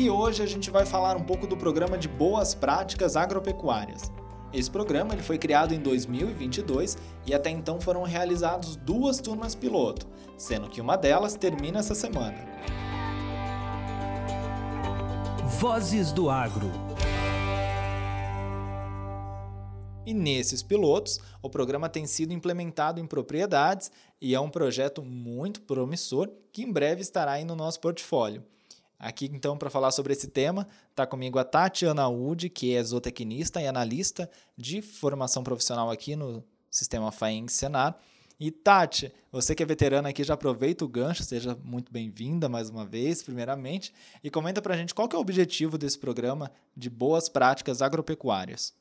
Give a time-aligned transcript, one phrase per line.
[0.00, 4.10] E hoje a gente vai falar um pouco do programa de boas práticas agropecuárias.
[4.50, 10.08] Esse programa ele foi criado em 2022 e até então foram realizados duas turmas piloto,
[10.38, 12.38] sendo que uma delas termina essa semana.
[15.58, 16.72] Vozes do Agro.
[20.06, 25.60] E nesses pilotos, o programa tem sido implementado em propriedades e é um projeto muito
[25.60, 28.42] promissor que em breve estará aí no nosso portfólio.
[29.00, 33.62] Aqui, então, para falar sobre esse tema, está comigo a Tatiana Wood, que é zootecnista
[33.62, 37.98] e analista de formação profissional aqui no Sistema FAENG Senar.
[38.38, 42.68] E Tati, você que é veterana aqui, já aproveita o gancho, seja muito bem-vinda mais
[42.68, 46.50] uma vez, primeiramente, e comenta para a gente qual que é o objetivo desse programa
[46.76, 48.74] de boas práticas agropecuárias.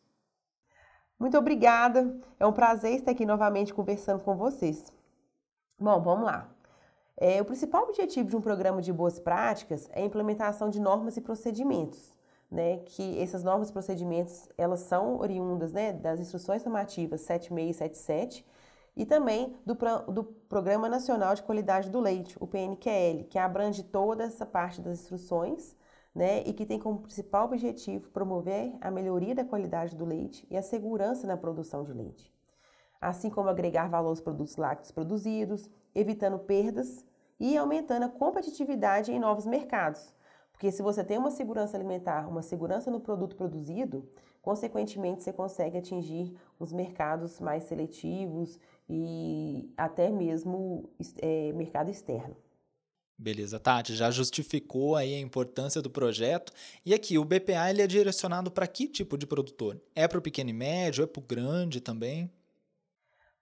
[1.18, 4.84] Muito obrigada, é um prazer estar aqui novamente conversando com vocês.
[5.80, 6.50] Bom, vamos lá.
[7.22, 11.18] É, o principal objetivo de um programa de boas práticas é a implementação de normas
[11.18, 12.16] e procedimentos,
[12.50, 17.78] né, que essas normas e procedimentos elas são oriundas né, das instruções normativas 76 e
[17.78, 18.46] 77
[18.96, 19.78] e também do,
[20.10, 25.02] do Programa Nacional de Qualidade do Leite, o PNQL, que abrange toda essa parte das
[25.02, 25.76] instruções
[26.16, 30.56] né, e que tem como principal objetivo promover a melhoria da qualidade do leite e
[30.56, 32.34] a segurança na produção de leite,
[33.02, 37.06] assim como agregar valor aos produtos lácteos produzidos, evitando perdas
[37.40, 40.14] e aumentando a competitividade em novos mercados.
[40.52, 44.10] Porque se você tem uma segurança alimentar, uma segurança no produto produzido,
[44.42, 48.60] consequentemente você consegue atingir os mercados mais seletivos
[48.90, 50.90] e até mesmo
[51.22, 52.36] é, mercado externo.
[53.18, 56.54] Beleza, Tati, já justificou aí a importância do projeto.
[56.86, 59.80] E aqui, o BPA ele é direcionado para que tipo de produtor?
[59.94, 61.04] É para o pequeno e médio?
[61.04, 62.32] É para o grande também?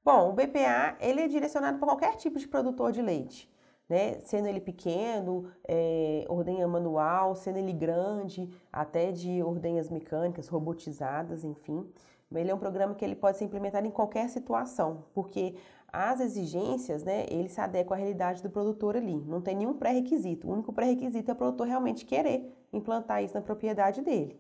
[0.04, 3.48] Bom, o BPA ele é direcionado para qualquer tipo de produtor de leite
[3.90, 4.20] né?
[4.22, 11.88] Sendo ele pequeno, é, ordenha manual, sendo ele grande, até de ordenhas mecânicas, robotizadas, enfim.
[12.34, 15.56] Ele é um programa que ele pode ser implementado em qualquer situação, porque
[15.92, 19.24] as exigências, né, ele se adequa à realidade do produtor ali.
[19.26, 20.48] Não tem nenhum pré-requisito.
[20.48, 24.38] O único pré-requisito é o produtor realmente querer implantar isso na propriedade dele.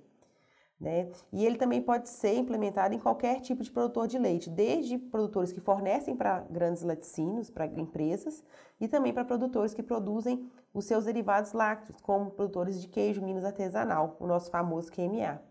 [0.79, 1.09] Né?
[1.33, 5.51] E ele também pode ser implementado em qualquer tipo de produtor de leite, desde produtores
[5.51, 8.43] que fornecem para grandes laticínios, para empresas,
[8.79, 13.43] e também para produtores que produzem os seus derivados lácteos, como produtores de queijo Minas
[13.43, 15.41] artesanal, o nosso famoso QMA.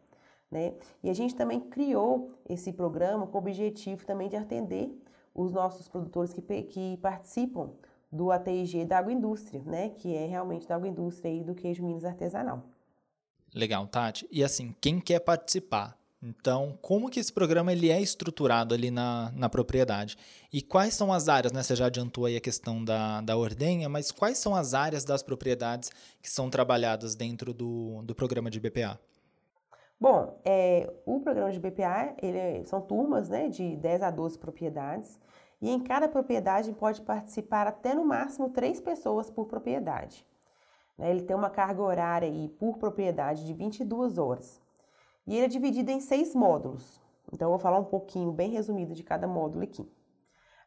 [0.49, 0.75] Né?
[1.03, 4.97] E a gente também criou esse programa com o objetivo também de atender
[5.35, 7.73] os nossos produtores que, que participam
[8.13, 9.89] do ATIG da agroindústria, né?
[9.89, 12.63] que é realmente da agroindústria e do queijo Minas artesanal.
[13.57, 14.29] Legal, Tati.
[14.31, 15.97] E assim, quem quer participar?
[16.23, 20.19] Então, como que esse programa ele é estruturado ali na, na propriedade?
[20.53, 21.63] E quais são as áreas, né?
[21.63, 25.23] Você já adiantou aí a questão da, da ordenha, mas quais são as áreas das
[25.23, 25.91] propriedades
[26.21, 29.01] que são trabalhadas dentro do, do programa de BPA?
[29.99, 34.39] Bom, é, o programa de BPA ele é, são turmas né, de 10 a 12
[34.39, 35.19] propriedades
[35.63, 40.27] e em cada propriedade pode participar até no máximo três pessoas por propriedade.
[40.99, 41.11] Né?
[41.11, 44.61] Ele tem uma carga horária aí por propriedade de 22 horas.
[45.27, 47.01] E ele é dividido em seis módulos.
[47.33, 49.89] Então, eu vou falar um pouquinho, bem resumido, de cada módulo aqui.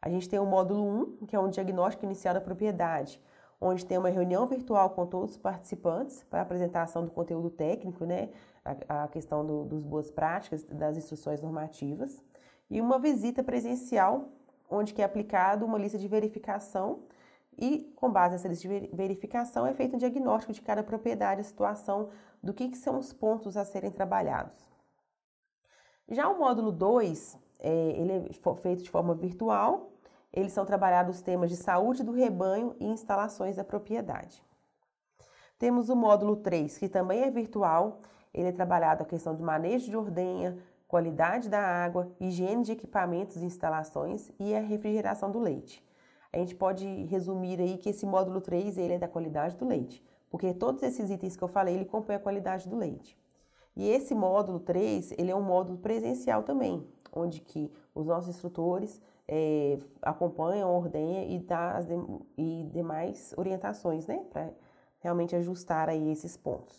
[0.02, 3.20] A gente tem o módulo 1, que é um diagnóstico inicial da propriedade,
[3.60, 8.30] onde tem uma reunião virtual com todos os participantes para apresentação do conteúdo técnico, né?
[8.64, 12.22] A, a questão do, dos boas práticas, das instruções normativas.
[12.70, 14.28] E uma visita presencial,
[14.70, 17.00] onde é aplicado uma lista de verificação
[17.58, 21.44] e, com base nessa lista de verificação, é feito um diagnóstico de cada propriedade, a
[21.44, 22.10] situação
[22.42, 24.58] do que, que são os pontos a serem trabalhados.
[26.08, 29.92] Já o módulo 2, é, ele é feito de forma virtual,
[30.32, 34.42] eles são trabalhados os temas de saúde do rebanho e instalações da propriedade.
[35.58, 38.00] Temos o módulo 3, que também é virtual,
[38.32, 40.56] ele é trabalhado a questão de manejo de ordenha,
[40.88, 45.84] qualidade da água, higiene de equipamentos e instalações e a refrigeração do leite
[46.32, 50.02] a gente pode resumir aí que esse módulo 3 ele é da qualidade do leite,
[50.30, 53.18] porque todos esses itens que eu falei, ele compõe a qualidade do leite.
[53.76, 59.00] E esse módulo 3, ele é um módulo presencial também, onde que os nossos instrutores
[59.26, 61.94] é, acompanham, ordenham e dá as de,
[62.36, 64.50] e demais orientações, né, para
[65.00, 66.76] realmente ajustar aí esses pontos.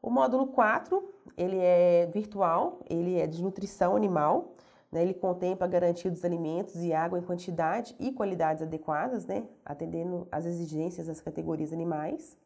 [0.00, 1.02] O módulo 4,
[1.36, 4.54] ele é virtual, ele é de nutrição animal,
[4.92, 9.48] né, ele contempla a garantia dos alimentos e água em quantidade e qualidades adequadas, né,
[9.64, 12.36] atendendo às exigências das categorias animais.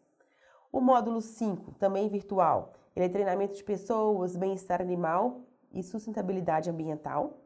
[0.72, 5.40] O módulo 5, também virtual, ele é treinamento de pessoas, bem-estar animal
[5.72, 7.42] e sustentabilidade ambiental.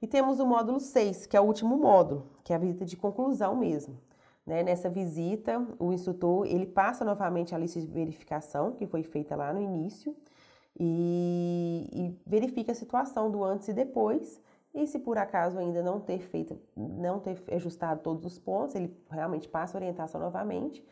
[0.00, 2.96] E temos o módulo 6, que é o último módulo, que é a visita de
[2.96, 3.98] conclusão mesmo.
[4.44, 4.62] Né?
[4.62, 9.52] Nessa visita, o instrutor ele passa novamente a lista de verificação que foi feita lá
[9.52, 10.14] no início
[10.78, 14.40] e, e verifica a situação do antes e depois.
[14.74, 18.96] E se por acaso ainda não ter feito, não ter ajustado todos os pontos, ele
[19.10, 20.82] realmente passa a orientação novamente,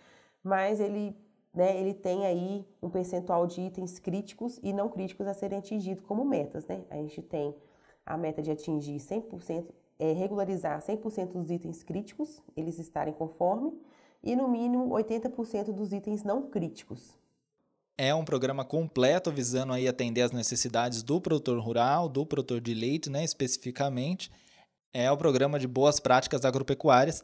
[0.43, 1.17] mas ele,
[1.55, 6.05] né, ele tem aí um percentual de itens críticos e não críticos a serem atingidos
[6.05, 6.85] como metas, né?
[6.91, 7.55] A gente tem
[8.05, 9.67] a meta de atingir 100%,
[9.99, 13.73] é, regularizar 100% dos itens críticos, eles estarem conforme,
[14.23, 17.19] e no mínimo 80% dos itens não críticos.
[18.03, 22.73] É um programa completo visando aí atender as necessidades do produtor rural, do produtor de
[22.73, 24.31] leite, né, especificamente.
[24.91, 27.23] É o programa de boas práticas agropecuárias,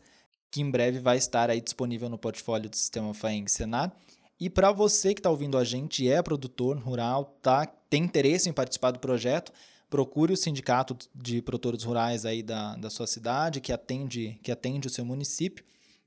[0.51, 3.91] que em breve vai estar aí disponível no portfólio do Sistema FAENG Senar.
[4.39, 8.53] E para você que está ouvindo a gente é produtor rural, tá, tem interesse em
[8.53, 9.53] participar do projeto,
[9.89, 14.89] procure o sindicato de produtores rurais aí da, da sua cidade, que atende, que atende
[14.89, 15.65] o seu município,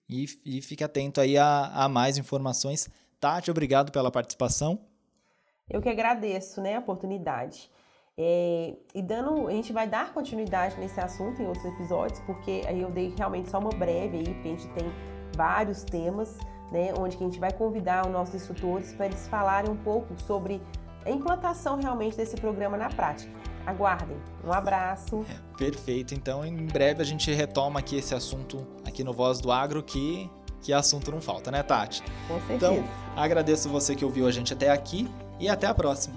[0.08, 2.88] e, e fique atento aí a, a mais informações.
[3.20, 4.80] Tati, obrigado pela participação.
[5.70, 7.70] Eu que agradeço né, a oportunidade.
[8.18, 12.82] É, e dando, a gente vai dar continuidade nesse assunto em outros episódios, porque aí
[12.82, 14.92] eu dei realmente só uma breve aí, porque a gente tem
[15.38, 16.38] vários temas,
[16.70, 20.62] né, onde a gente vai convidar os nossos instrutores para eles falarem um pouco sobre
[21.06, 23.32] a implantação realmente desse programa na prática.
[23.66, 24.18] Aguardem.
[24.44, 25.26] Um abraço.
[25.30, 26.14] É, perfeito.
[26.14, 30.30] Então, em breve a gente retoma aqui esse assunto aqui no Voz do Agro, que,
[30.62, 32.04] que assunto não falta, né, Tati?
[32.28, 32.74] Com certeza.
[32.74, 32.84] Então,
[33.24, 36.16] agradeço você que ouviu a gente até aqui e até a próxima.